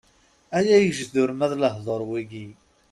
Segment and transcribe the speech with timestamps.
[0.57, 2.45] Ay agejdur ma lehduṛ wigi!